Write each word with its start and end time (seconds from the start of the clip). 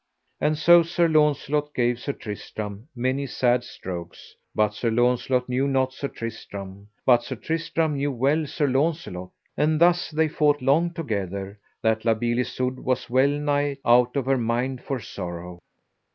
And 0.39 0.57
so 0.57 0.81
Sir 0.81 1.07
Launcelot 1.07 1.75
gave 1.75 1.99
Sir 1.99 2.13
Tristram 2.13 2.87
many 2.95 3.27
sad 3.27 3.63
strokes, 3.63 4.33
but 4.55 4.73
Sir 4.73 4.89
Launcelot 4.89 5.47
knew 5.47 5.67
not 5.67 5.93
Sir 5.93 6.07
Tristram, 6.07 6.87
but 7.05 7.21
Sir 7.23 7.35
Tristram 7.35 7.95
knew 7.97 8.11
well 8.11 8.47
Sir 8.47 8.65
Launcelot. 8.65 9.29
And 9.55 9.79
thus 9.79 10.09
they 10.09 10.27
fought 10.27 10.59
long 10.59 10.91
together, 10.91 11.59
that 11.83 12.03
La 12.03 12.15
Beale 12.15 12.39
Isoud 12.39 12.79
was 12.79 13.11
well 13.11 13.29
nigh 13.29 13.77
out 13.85 14.15
of 14.15 14.25
her 14.25 14.39
mind 14.39 14.81
for 14.83 14.99
sorrow. 14.99 15.59